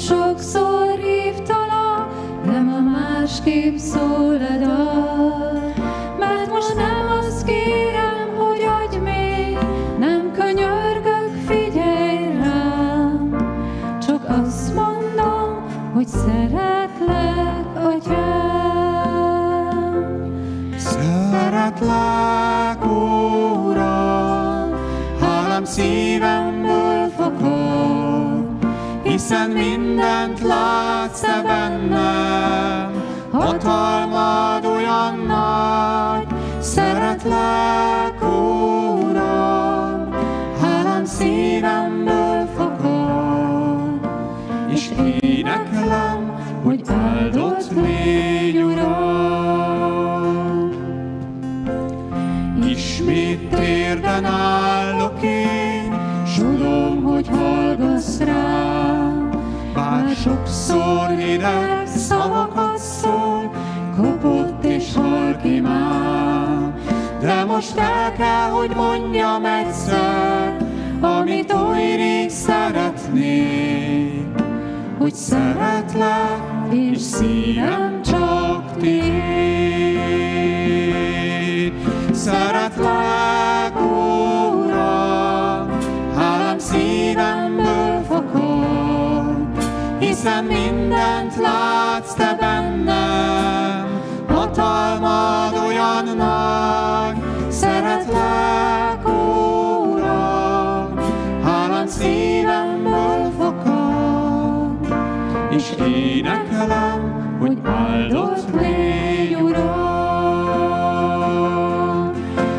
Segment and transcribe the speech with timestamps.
[0.00, 2.08] sokszor hívtalak,
[2.44, 4.80] de ma másképp szóled el.
[5.50, 5.59] Mert
[25.70, 28.44] szívemből fakad,
[29.02, 33.02] hiszen mindent látsz te bennem,
[33.32, 36.26] hatalmad olyan nagy.
[36.60, 38.22] Szeretlek,
[39.02, 40.08] Uram,
[40.60, 44.10] hálám szívemből fakad,
[44.72, 49.10] és énekelem, hogy áldott légy, Uram.
[52.68, 54.79] Ismét térden s
[56.80, 59.30] tudom, hogy hallgass rám.
[59.74, 63.50] Bár sokszor hideg szavakat szól,
[63.96, 66.74] kopott és halk imám.
[67.20, 70.56] De most el kell, hogy mondjam egyszer,
[71.00, 74.24] amit oly rég szeretnék,
[74.98, 79.20] hogy szeretlek, és szívem csak tiéd.
[82.12, 83.09] Szeretlek,
[90.00, 97.16] hiszen mindent látsz te bennem, hatalmad olyan nagy.
[97.48, 100.94] Szeretlek, Uram,
[101.44, 104.94] hálám szívemből fakad,
[105.50, 109.70] és énekelem, hogy áldott légy, Uram.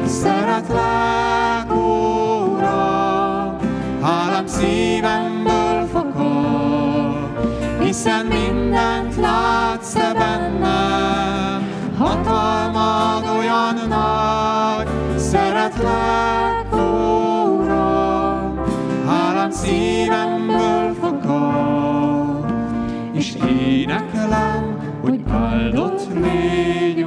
[0.06, 3.58] Szeretlek, Uram,
[4.02, 5.61] hálám szívemből
[7.92, 14.88] hiszen mindent látsz te bennem, hatalmad olyan nagy.
[15.18, 18.62] Szeretlek, Uram,
[19.06, 22.54] hálám szívemből fakad,
[23.14, 27.01] és énekelem, hogy áldott légy.